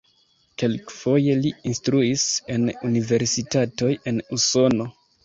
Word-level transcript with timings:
Kelkfoje 0.61 1.35
li 1.41 1.51
instruis 1.71 2.23
en 2.55 2.65
universitatoj 2.89 3.91
en 4.13 4.19
Usono. 4.39 4.89